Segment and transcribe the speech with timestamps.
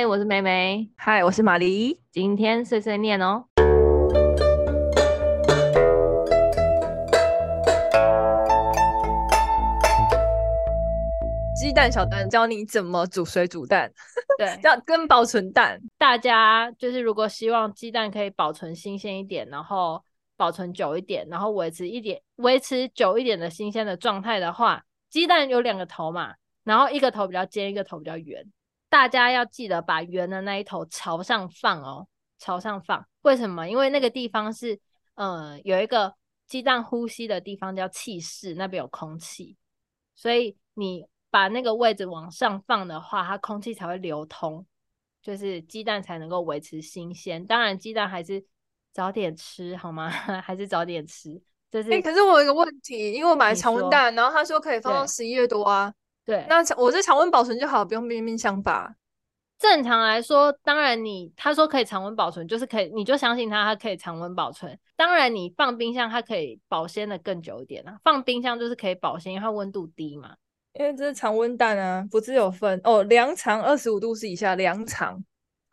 [0.00, 0.90] 嗨，我是梅梅。
[0.96, 2.00] 嗨，我是玛丽。
[2.10, 3.44] 今天碎碎念哦。
[11.54, 13.92] 鸡蛋小蛋教你怎么煮水煮蛋，
[14.38, 15.78] 对， 要跟保存蛋。
[15.98, 20.02] 大家就是如果希望鸡蛋可以保存新鲜一点，然后
[20.34, 26.32] 保存久一点，然后维持一点维持久一点的新鲜的状态的话，鸡蛋有两个头嘛。
[26.64, 28.42] 然后一个头比较尖，一个头比较圆。
[28.90, 32.06] 大家要记得把圆的那一头朝上放哦，
[32.38, 33.06] 朝上放。
[33.22, 33.66] 为什么？
[33.66, 34.78] 因为那个地方是，
[35.14, 36.14] 呃，有一个
[36.46, 39.56] 鸡蛋呼吸的地方叫气室，那边有空气，
[40.14, 44.66] 所以你把那个位置往上放的话，它空气才会流通，
[45.22, 47.46] 就是鸡蛋才能够维持新鲜。
[47.46, 48.44] 当然，鸡蛋还是
[48.92, 50.10] 早点吃好吗？
[50.42, 51.40] 还是早点吃。
[51.70, 55.94] 就是，欸，可是我有一个问题，因为我买常温蛋，然后他说可以放到十一月多啊。
[56.24, 58.94] 对，那我是常温保存就好，不用冰冰箱吧？
[59.58, 64.78] 正常来说，当然你他说可以常温保存，就是可以，你就相信他，它可以常温保存。
[64.96, 67.98] 当然你放冰箱，它可以保鲜的更久一点啊。
[68.02, 70.34] 放冰箱就是可以保鲜，因为它温度低嘛。
[70.72, 75.22] 因为这是常温蛋啊，不是有分哦，凉藏二十五度是以下凉藏。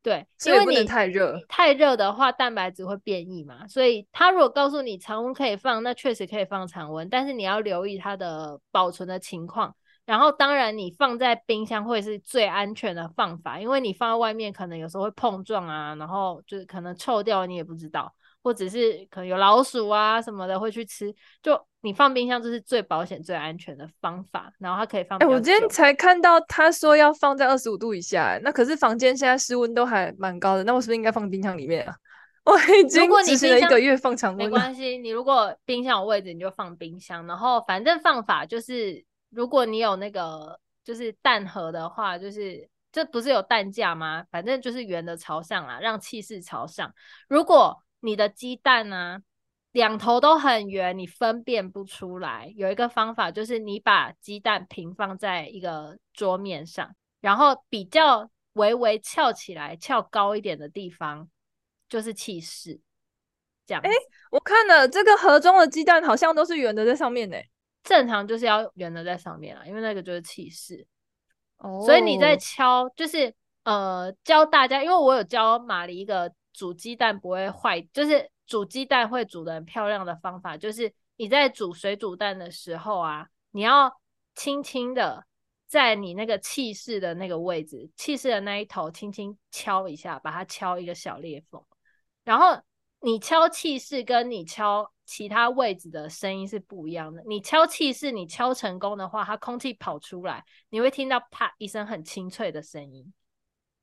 [0.00, 3.66] 对，因为不能太热，太热的话蛋白质会变异嘛。
[3.66, 9.74] 所以他如果告诉你常温可以放，那确实可以放常温，但是你要留意它的保存的情况。
[10.04, 21.14] 然后，当然，你放在冰箱会是最安全的放法，因为你放在外面可能有时候会碰撞啊，然后就是可能臭掉，你也不知道，或者是可能有老鼠啊什么的会去吃。
[21.40, 24.52] 就你放冰箱，这是最保险、最安全的方法。
[24.58, 25.16] 然后它可以放。
[25.20, 31.94] 哎、欸，我今天才看到他说要放在二十五度以下，那可是房间现在室温都还蛮高的，那我是不是应该放冰箱里面啊？
[32.44, 34.98] 我已经只是一个月放常温，没关系。
[34.98, 37.24] 你如果冰箱有位置，你就放冰箱。
[37.28, 39.04] 然后反正放法就是。
[39.32, 44.24] 如果你有那个就是蛋盒的话，就是这不是有蛋架吗？
[44.30, 46.94] 反正就是圆的朝上啦，让气势朝上。
[47.28, 49.22] 如果你的鸡蛋呢、啊，
[49.72, 61.26] 两头都很圆，你分辨不出来，有一个方法就是你把鸡蛋平放在一个桌面上，然后比较微微翘起来、翘高一点的地方
[61.88, 62.78] 就是气势。
[63.64, 63.96] 这样，哎、欸，
[64.30, 67.48] 我看了这个盒中的鸡蛋好像都是圆的在上面呢、欸。
[67.82, 70.86] 正常就是要圆的在上面啊，因为那个就是气室。
[71.58, 73.32] 哦、oh.，所以你在敲，就是
[73.64, 83.92] 呃教大家，因为我有教玛丽一个煮鸡蛋不会坏，就是煮鸡蛋会煮的很漂亮的方法，就是你在煮水煮蛋的时候啊，你要
[84.34, 85.24] 轻轻的
[85.66, 91.64] 在你那个气室的那个位置，气室的那一头轻轻敲一下，把它敲一个小裂缝，
[92.24, 92.60] 然后
[93.02, 94.90] 你敲气室跟你敲。
[95.04, 97.22] 其他位置的声音是不一样的。
[97.26, 103.12] 你敲气室，你敲成功的话，它空气跑出来，你会听到啪一声很清脆的声音，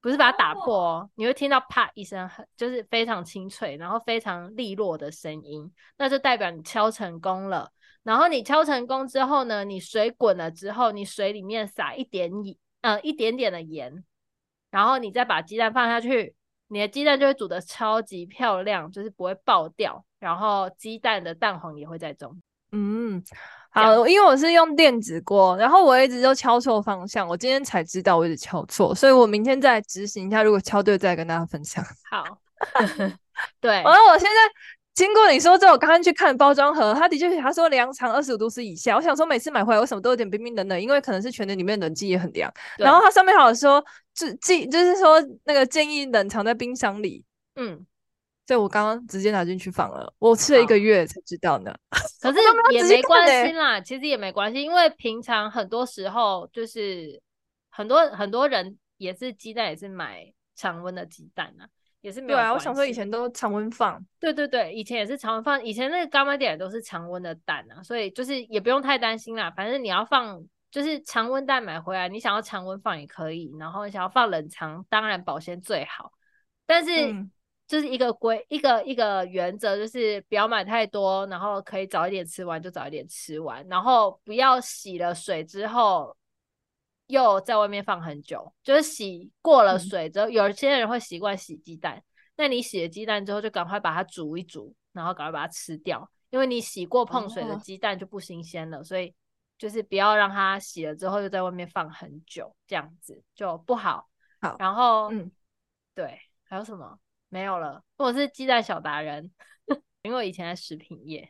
[0.00, 7.70] 不是把它打破哦，你会听到啪一声很就是非常清脆，然后非常利落的声音，那就代表你敲成功了。
[8.02, 14.02] 然后你敲成功之后呢，你水滚了之后，你水里面撒一点盐，呃，一点点的盐，
[14.72, 16.34] 然后你再把鸡蛋放下去。
[16.72, 22.34] 你的鸡蛋就会煮的超级漂亮，就是不会爆掉，然后鸡蛋的蛋黄也会在中。
[22.72, 23.22] 嗯，
[23.70, 31.84] 好，因为我是用电子锅，然后我一直都敲错方向，我今天才知道我一直敲错，所以我明天再执行一下，如果敲对再跟大家分享。
[32.10, 32.24] 好，
[33.60, 34.81] 对，然后我现在。
[34.94, 38.94] 经过你说这，我刚刚去看包装盒，它的确他说凉藏二十五度 C 以下。
[38.94, 40.80] 我想说每次买回来为什么都有点冰冰冷冷？
[40.80, 42.52] 因为可能是全年里面冷气也很凉。
[42.76, 43.82] 然后它上面好像说，
[44.14, 47.24] 就建就是说那个建议冷藏在冰箱里。
[47.56, 47.86] 嗯，
[48.46, 50.12] 所以我刚刚直接拿进去放了。
[50.18, 51.74] 我吃了一个月才知道呢。
[52.20, 52.38] 可是
[52.72, 57.18] 也没关系啦，其实也没关系，因为平常很多时候就是
[57.70, 61.64] 很多很多人也是鸡蛋也是买常温的鸡蛋啊。
[62.02, 62.38] 也是没有。
[62.38, 63.98] 对啊，我想说以前都常温放。
[64.20, 65.64] 对对对，以前也是常温放。
[65.64, 69.50] 以前那个柑仔店都是常温的蛋啊，所以就是也不用太担心啦。
[69.52, 70.38] 反正你要放，
[70.70, 73.50] 就是常温蛋买回来，你想要常温放也可以。
[73.58, 76.12] 然后你想要放冷藏，当然保鲜最好。
[76.66, 76.90] 但是
[77.66, 86.14] 就是一个规、嗯、一个一个原则，就是不要买太多，然后可以早一点吃完就早一点吃完，然后不要洗了水之后。
[87.12, 92.02] 又在外面放很久，就是洗过了水之后，嗯、有些人会习惯洗鸡蛋。
[92.36, 99.14] 那你洗了鸡蛋之后，就赶快把它煮一煮，然后赶快把它吃掉，因为你洗过碰水的鸡蛋就不新鲜了，哦，所以
[99.58, 104.08] 就是不要让它洗了之后又在外面放很久，这样子就不好。
[104.40, 105.30] 好，然后嗯，
[105.94, 106.98] 对，还有什么？
[107.28, 107.82] 没有了。
[107.98, 109.30] 我是鸡蛋小达人，
[110.00, 111.28] 因为我以前在食品业。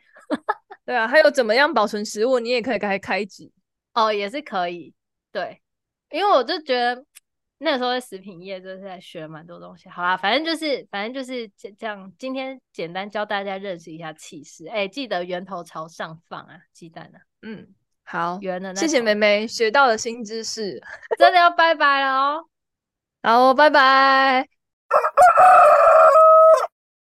[0.84, 3.52] 对啊，还有怎么样保存食物，你也可以开开机
[3.94, 4.94] 哦，也是可以。
[5.32, 5.60] 对。
[6.12, 7.04] 因为我就觉得
[7.58, 9.88] 那个时候在食品业就是在学蛮多东西。
[9.88, 12.12] 好啦，反正就是反正就是这这样。
[12.18, 14.66] 今天简单教大家认识一下气势。
[14.66, 17.18] 哎、欸，记得源头朝上放啊，鸡蛋啊。
[17.42, 17.66] 嗯，
[18.04, 18.74] 好，圆的。
[18.74, 20.80] 谢谢妹妹学到了新知识，
[21.18, 22.44] 真的要拜拜了哦。
[23.22, 24.46] 好，拜拜。